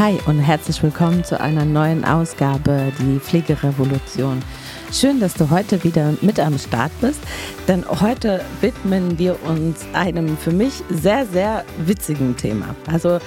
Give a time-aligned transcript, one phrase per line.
[0.00, 4.42] Hi und herzlich willkommen zu einer neuen Ausgabe, die Pflegerevolution.
[4.90, 7.20] Schön, dass du heute wieder mit am Start bist,
[7.68, 12.74] denn heute widmen wir uns einem für mich sehr, sehr witzigen Thema.
[12.90, 13.18] Also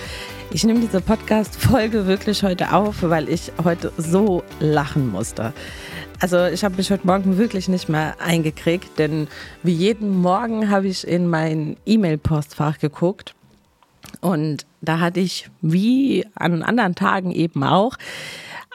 [0.51, 5.53] ich nehme diese Podcast-Folge wirklich heute auf, weil ich heute so lachen musste.
[6.21, 9.27] Also ich habe mich heute Morgen wirklich nicht mehr eingekriegt, denn
[9.61, 13.35] wie jeden Morgen habe ich in mein E-Mail-Postfach geguckt
[14.21, 17.97] und da hatte ich, wie an anderen Tagen eben auch,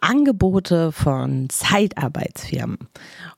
[0.01, 2.79] Angebote von Zeitarbeitsfirmen.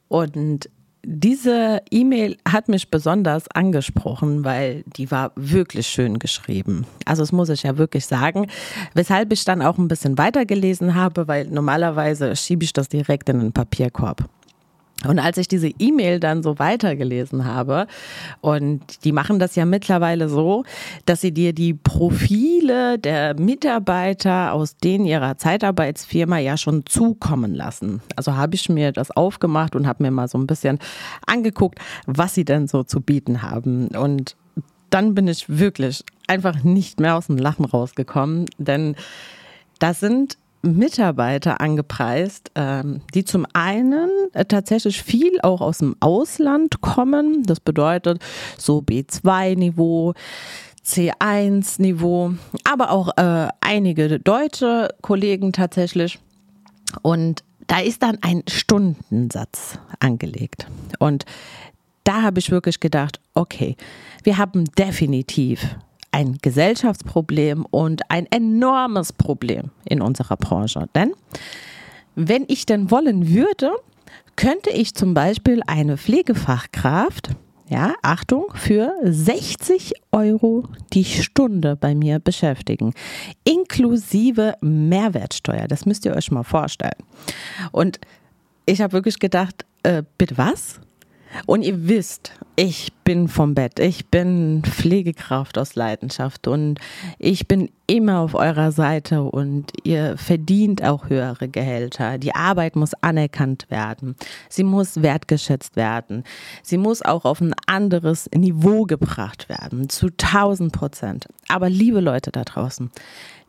[0.09, 0.69] Und
[1.03, 6.87] diese E-Mail hat mich besonders angesprochen, weil die war wirklich schön geschrieben.
[7.07, 8.49] Also das muss ich ja wirklich sagen,
[8.95, 13.41] weshalb ich dann auch ein bisschen weitergelesen habe, weil normalerweise schiebe ich das direkt in
[13.41, 14.29] den Papierkorb.
[15.07, 17.87] Und als ich diese E-Mail dann so weitergelesen habe,
[18.41, 20.65] und die machen das ja mittlerweile so,
[21.07, 28.02] dass sie dir die Profile der Mitarbeiter aus denen ihrer Zeitarbeitsfirma ja schon zukommen lassen.
[28.16, 30.79] Also habe ich mir das aufgemacht und habe mir mal so ein bisschen
[31.27, 33.89] angeguckt, was sie denn so zu bieten haben.
[33.89, 34.37] Und
[34.91, 38.96] dann bin ich wirklich einfach nicht mehr aus dem Lachen rausgekommen, denn
[39.79, 46.80] das sind Mitarbeiter angepreist, ähm, die zum einen äh, tatsächlich viel auch aus dem Ausland
[46.80, 47.43] kommen.
[47.45, 48.21] Das bedeutet
[48.59, 50.15] so B2-Niveau.
[50.85, 52.33] C1-Niveau,
[52.65, 56.19] aber auch äh, einige deutsche Kollegen tatsächlich.
[57.02, 60.67] Und da ist dann ein Stundensatz angelegt.
[60.99, 61.27] Und
[62.02, 63.77] da habe ich wirklich gedacht, okay,
[64.25, 65.77] wir haben definitiv
[66.12, 70.89] ein Gesellschaftsproblem und ein enormes Problem in unserer Branche.
[70.94, 71.12] Denn
[72.15, 73.72] wenn ich denn wollen würde,
[74.37, 77.31] könnte ich zum Beispiel eine Pflegefachkraft,
[77.69, 82.93] ja, Achtung, für 60 Euro die Stunde bei mir beschäftigen,
[83.45, 85.69] inklusive Mehrwertsteuer.
[85.69, 86.99] Das müsst ihr euch mal vorstellen.
[87.71, 88.01] Und
[88.67, 90.81] ich habe wirklich gedacht, äh, bitte was?
[91.47, 96.49] Und ihr wisst, ich bin vom Bett, ich bin Pflegekraft aus Leidenschaft.
[96.49, 96.79] Und
[97.19, 99.23] ich bin immer auf eurer Seite.
[99.23, 102.19] Und ihr verdient auch höhere Gehälter.
[102.19, 104.17] Die Arbeit muss anerkannt werden,
[104.49, 106.25] sie muss wertgeschätzt werden,
[106.63, 111.29] sie muss auch auf ein anderes Niveau gebracht werden, zu 1000 Prozent.
[111.49, 112.91] Aber liebe Leute da draußen,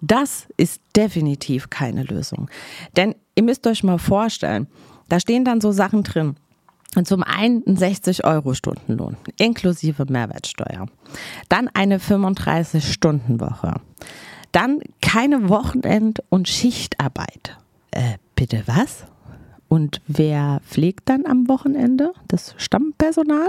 [0.02, 2.50] das ist definitiv keine Lösung.
[2.96, 4.68] Denn ihr müsst euch mal vorstellen,
[5.10, 6.36] da stehen dann so Sachen drin,
[6.96, 10.88] und zum einen ein 60 Euro Stundenlohn inklusive Mehrwertsteuer.
[11.50, 13.76] Dann eine 35-Stunden-Woche.
[14.52, 17.58] Dann keine Wochenend- und Schichtarbeit.
[17.92, 19.06] Äh, bitte was?
[19.72, 22.12] Und wer pflegt dann am Wochenende?
[22.28, 23.48] Das Stammpersonal?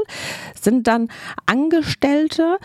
[0.54, 1.08] Sind dann
[1.46, 2.58] Angestellte,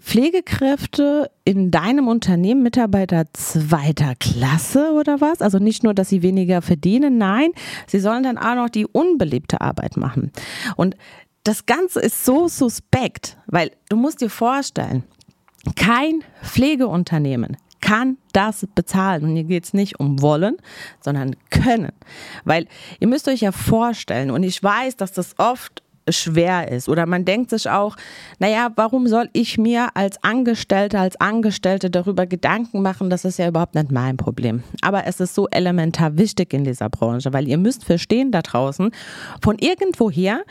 [0.00, 5.42] Pflegekräfte in deinem Unternehmen, Mitarbeiter zweiter Klasse oder was?
[5.42, 7.50] Also nicht nur, dass sie weniger verdienen, nein,
[7.86, 10.32] sie sollen dann auch noch die unbeliebte Arbeit machen.
[10.76, 10.96] Und
[11.42, 15.04] das Ganze ist so suspekt, weil du musst dir vorstellen,
[15.76, 19.24] kein Pflegeunternehmen kann das bezahlen.
[19.24, 20.56] Und hier geht es nicht um wollen,
[21.00, 21.92] sondern können.
[22.44, 22.66] Weil
[22.98, 26.88] ihr müsst euch ja vorstellen, und ich weiß, dass das oft schwer ist.
[26.88, 27.96] Oder man denkt sich auch,
[28.38, 33.10] naja, warum soll ich mir als Angestellte, als Angestellte darüber Gedanken machen?
[33.10, 34.62] Das ist ja überhaupt nicht mein Problem.
[34.82, 38.90] Aber es ist so elementar wichtig in dieser Branche, weil ihr müsst verstehen da draußen,
[39.42, 40.42] von irgendwoher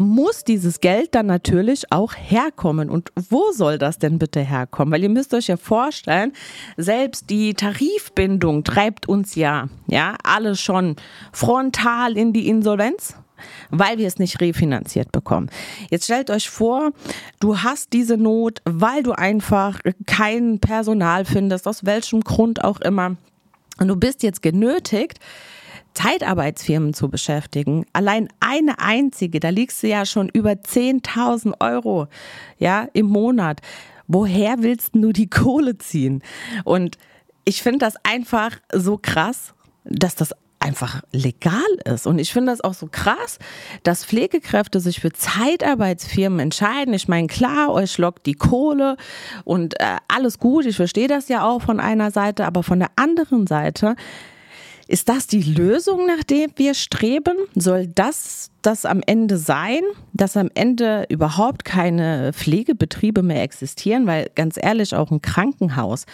[0.00, 2.88] muss dieses Geld dann natürlich auch herkommen.
[2.88, 4.92] Und wo soll das denn bitte herkommen?
[4.92, 6.32] Weil ihr müsst euch ja vorstellen,
[6.78, 10.96] selbst die Tarifbindung treibt uns ja, ja, alle schon
[11.32, 13.14] frontal in die Insolvenz
[13.70, 15.50] weil wir es nicht refinanziert bekommen.
[15.90, 16.92] Jetzt stellt euch vor,
[17.40, 23.16] du hast diese Not, weil du einfach kein Personal findest, aus welchem Grund auch immer.
[23.78, 25.18] Und du bist jetzt genötigt,
[25.94, 32.06] Zeitarbeitsfirmen zu beschäftigen, allein eine einzige, da liegst du ja schon über 10.000 Euro,
[32.58, 33.60] ja, im Monat.
[34.06, 36.22] Woher willst du die Kohle ziehen?
[36.64, 36.96] Und
[37.44, 39.54] ich finde das einfach so krass,
[39.84, 40.34] dass das
[40.70, 42.06] einfach legal ist.
[42.06, 43.40] Und ich finde das auch so krass,
[43.82, 46.94] dass Pflegekräfte sich für Zeitarbeitsfirmen entscheiden.
[46.94, 48.96] Ich meine, klar, euch lockt die Kohle
[49.44, 50.66] und äh, alles gut.
[50.66, 53.96] Ich verstehe das ja auch von einer Seite, aber von der anderen Seite
[54.86, 57.36] ist das die Lösung, nach der wir streben?
[57.56, 59.82] Soll das das am Ende sein,
[60.12, 64.06] dass am Ende überhaupt keine Pflegebetriebe mehr existieren?
[64.06, 66.06] Weil ganz ehrlich, auch ein Krankenhaus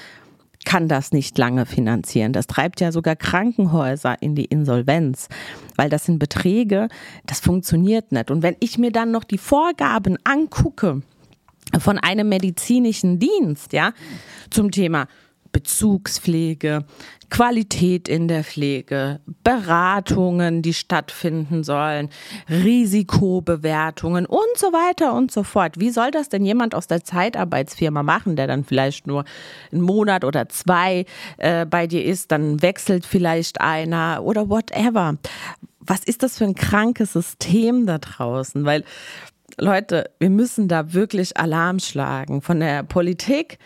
[0.66, 2.34] kann das nicht lange finanzieren.
[2.34, 5.28] Das treibt ja sogar Krankenhäuser in die Insolvenz,
[5.76, 6.88] weil das sind Beträge,
[7.24, 8.30] das funktioniert nicht.
[8.30, 11.00] Und wenn ich mir dann noch die Vorgaben angucke
[11.78, 13.92] von einem medizinischen Dienst, ja,
[14.50, 15.06] zum Thema
[15.56, 16.84] Bezugspflege,
[17.30, 22.10] Qualität in der Pflege, Beratungen, die stattfinden sollen,
[22.50, 25.80] Risikobewertungen und so weiter und so fort.
[25.80, 29.24] Wie soll das denn jemand aus der Zeitarbeitsfirma machen, der dann vielleicht nur
[29.72, 31.06] einen Monat oder zwei
[31.38, 35.16] äh, bei dir ist, dann wechselt vielleicht einer oder whatever.
[35.80, 38.66] Was ist das für ein krankes System da draußen?
[38.66, 38.84] Weil
[39.56, 42.42] Leute, wir müssen da wirklich Alarm schlagen.
[42.42, 43.58] Von der Politik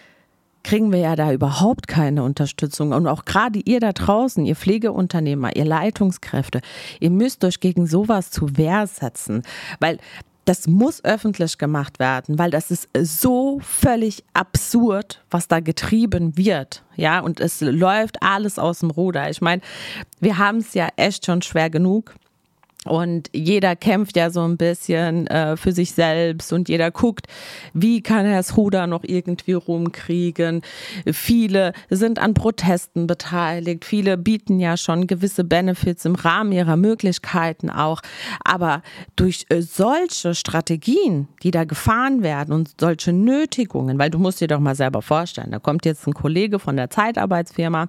[0.62, 2.92] kriegen wir ja da überhaupt keine Unterstützung.
[2.92, 6.60] Und auch gerade ihr da draußen, ihr Pflegeunternehmer, ihr Leitungskräfte,
[7.00, 9.42] ihr müsst euch gegen sowas zu Wehr setzen.
[9.78, 9.98] Weil
[10.44, 16.82] das muss öffentlich gemacht werden, weil das ist so völlig absurd, was da getrieben wird.
[16.96, 19.30] Ja, und es läuft alles aus dem Ruder.
[19.30, 19.62] Ich meine,
[20.18, 22.14] wir haben es ja echt schon schwer genug.
[22.86, 27.26] Und jeder kämpft ja so ein bisschen äh, für sich selbst und jeder guckt,
[27.74, 30.62] wie kann er das Ruder noch irgendwie rumkriegen.
[31.12, 37.68] Viele sind an Protesten beteiligt, viele bieten ja schon gewisse Benefits im Rahmen ihrer Möglichkeiten
[37.68, 38.00] auch.
[38.46, 38.80] Aber
[39.14, 44.48] durch äh, solche Strategien, die da gefahren werden und solche Nötigungen, weil du musst dir
[44.48, 47.88] doch mal selber vorstellen, da kommt jetzt ein Kollege von der Zeitarbeitsfirma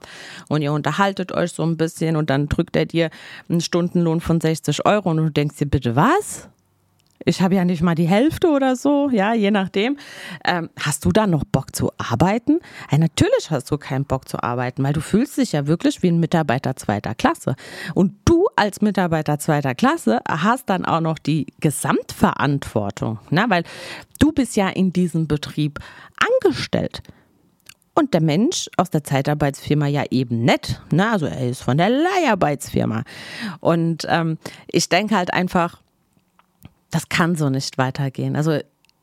[0.49, 3.09] und ihr unterhaltet euch so ein bisschen und dann drückt er dir
[3.47, 6.49] einen Stundenlohn von 60 Euro und du denkst dir, bitte was?
[7.25, 9.97] Ich habe ja nicht mal die Hälfte oder so, ja, je nachdem.
[10.43, 12.59] Ähm, hast du da noch Bock zu arbeiten?
[12.91, 16.07] Ja, natürlich hast du keinen Bock zu arbeiten, weil du fühlst dich ja wirklich wie
[16.07, 17.55] ein Mitarbeiter zweiter Klasse.
[17.93, 23.45] Und du als Mitarbeiter zweiter Klasse hast dann auch noch die Gesamtverantwortung, ne?
[23.49, 23.63] weil
[24.19, 25.79] du bist ja in diesem Betrieb
[26.43, 27.03] angestellt.
[28.01, 30.81] Und der Mensch aus der Zeitarbeitsfirma ja eben nicht.
[30.91, 31.07] Ne?
[31.11, 33.03] Also er ist von der Leiharbeitsfirma.
[33.59, 35.79] Und ähm, ich denke halt einfach,
[36.89, 38.35] das kann so nicht weitergehen.
[38.35, 38.57] Also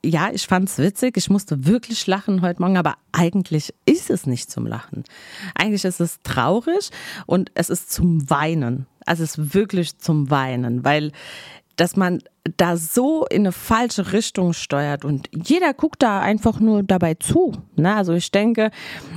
[0.05, 4.27] ja, ich fand es witzig, ich musste wirklich lachen heute Morgen, aber eigentlich ist es
[4.27, 5.05] nicht zum Lachen.
[5.55, 6.91] Eigentlich ist es traurig
[7.27, 8.89] und es ist zum Weinen.
[9.07, 11.13] Also es ist wirklich zum Weinen, weil
[11.77, 12.21] dass man
[12.57, 17.53] da so in eine falsche Richtung steuert und jeder guckt da einfach nur dabei zu.
[17.77, 17.95] Ne?
[17.95, 18.71] Also ich denke,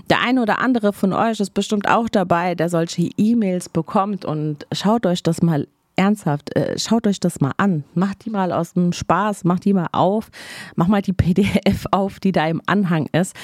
[0.09, 4.65] der eine oder andere von euch ist bestimmt auch dabei, der solche E-Mails bekommt und
[4.71, 7.83] schaut euch das mal ernsthaft, äh, schaut euch das mal an.
[7.93, 10.29] Macht die mal aus dem Spaß, macht die mal auf,
[10.75, 13.35] mach mal die PDF auf, die da im Anhang ist,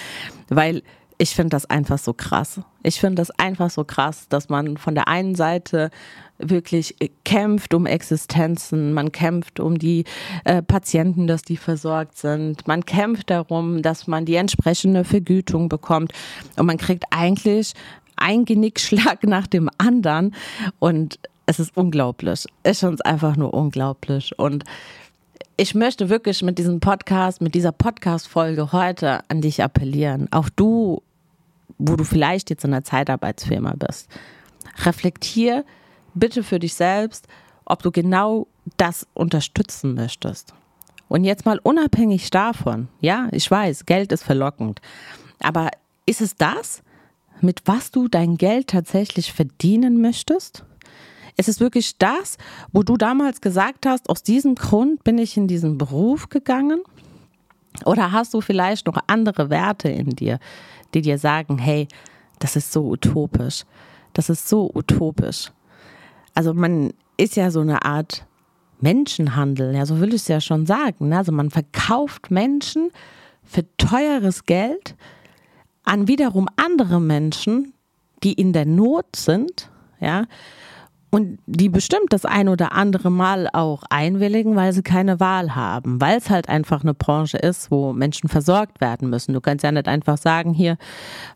[0.49, 0.81] weil
[1.17, 2.61] ich finde das einfach so krass.
[2.83, 5.89] Ich finde das einfach so krass, dass man von der einen Seite
[6.37, 10.05] wirklich kämpft um Existenzen, man kämpft um die
[10.43, 16.13] äh, Patienten, dass die versorgt sind, man kämpft darum, dass man die entsprechende Vergütung bekommt
[16.55, 17.73] und man kriegt eigentlich
[18.17, 20.35] ein Genickschlag nach dem anderen
[20.77, 22.45] und es ist unglaublich.
[22.61, 24.63] Es ist uns einfach nur unglaublich und
[25.59, 30.27] ich möchte wirklich mit diesem Podcast, mit dieser Podcast-Folge heute an dich appellieren.
[30.31, 31.01] Auch du
[31.77, 34.09] wo du vielleicht jetzt in einer Zeitarbeitsfirma bist.
[34.85, 35.65] Reflektier
[36.13, 37.27] bitte für dich selbst,
[37.65, 38.47] ob du genau
[38.77, 40.53] das unterstützen möchtest.
[41.07, 44.81] Und jetzt mal unabhängig davon, ja, ich weiß, Geld ist verlockend,
[45.39, 45.69] aber
[46.05, 46.83] ist es das,
[47.41, 50.65] mit was du dein Geld tatsächlich verdienen möchtest?
[51.37, 52.37] Ist es wirklich das,
[52.71, 56.81] wo du damals gesagt hast, aus diesem Grund bin ich in diesen Beruf gegangen?
[57.85, 60.39] Oder hast du vielleicht noch andere Werte in dir,
[60.93, 61.87] die dir sagen, hey,
[62.39, 63.63] das ist so utopisch.
[64.13, 65.51] Das ist so utopisch.
[66.33, 68.25] Also man ist ja so eine Art
[68.79, 71.09] Menschenhandel, ja, so will ich es ja schon sagen.
[71.09, 71.17] Ne?
[71.17, 72.91] Also man verkauft Menschen
[73.43, 74.95] für teures Geld
[75.83, 77.73] an wiederum andere Menschen,
[78.23, 80.25] die in der Not sind, ja,
[81.09, 86.01] und die bestimmt das ein oder andere Mal auch einwilligen, weil sie keine Wahl haben,
[86.01, 89.33] weil es halt einfach eine Branche ist, wo Menschen versorgt werden müssen.
[89.33, 90.77] Du kannst ja nicht einfach sagen, hier,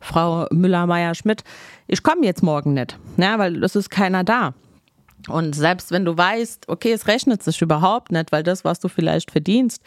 [0.02, 1.44] Frau Müller-Meyer-Schmidt,
[1.88, 4.54] ich komme jetzt morgen nicht, ja, weil es ist keiner da.
[5.30, 8.88] Und selbst wenn du weißt, okay, es rechnet sich überhaupt nicht, weil das, was du
[8.88, 9.84] vielleicht verdienst,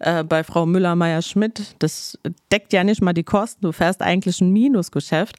[0.00, 2.18] äh, bei Frau Müller-Meyer-Schmidt, das
[2.52, 3.62] deckt ja nicht mal die Kosten.
[3.62, 5.36] Du fährst eigentlich ein Minusgeschäft.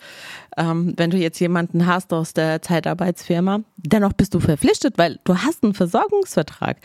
[0.58, 5.38] Ähm, wenn du jetzt jemanden hast aus der Zeitarbeitsfirma, dennoch bist du verpflichtet, weil du
[5.38, 6.78] hast einen Versorgungsvertrag.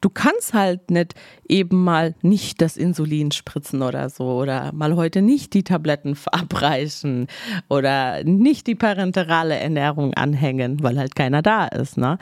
[0.00, 1.14] Du kannst halt nicht
[1.48, 7.28] eben mal nicht das Insulin spritzen oder so oder mal heute nicht die Tabletten verabreichen
[7.68, 11.96] oder nicht die parenterale Ernährung anhängen, weil halt keiner da ist.
[11.96, 12.18] Ne?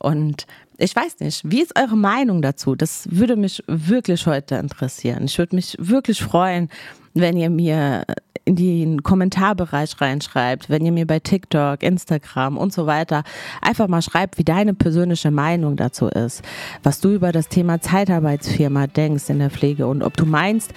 [0.00, 0.46] Und
[0.80, 2.74] ich weiß nicht, wie ist eure Meinung dazu?
[2.74, 5.24] Das würde mich wirklich heute interessieren.
[5.24, 6.68] Ich würde mich wirklich freuen,
[7.14, 8.04] wenn ihr mir
[8.44, 13.22] in den Kommentarbereich reinschreibt, wenn ihr mir bei TikTok, Instagram und so weiter
[13.60, 16.42] einfach mal schreibt, wie deine persönliche Meinung dazu ist,
[16.82, 20.72] was du über das Thema Zeitarbeitsfirma denkst in der Pflege und ob du meinst,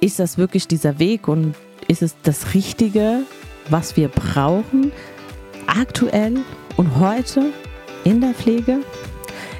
[0.00, 1.54] ist das wirklich dieser Weg und
[1.88, 3.24] ist es das Richtige
[3.70, 4.92] was wir brauchen,
[5.66, 6.38] aktuell
[6.76, 7.52] und heute
[8.04, 8.80] in der Pflege.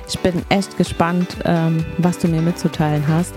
[0.09, 3.35] Ich bin echt gespannt, ähm, was du mir mitzuteilen hast.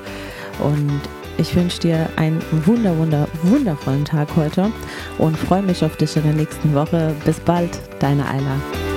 [0.59, 1.01] Und
[1.37, 4.71] ich wünsche dir einen wunder, wunder, wundervollen Tag heute
[5.17, 7.15] und freue mich auf dich in der nächsten Woche.
[7.25, 8.88] Bis bald, deine Ayla.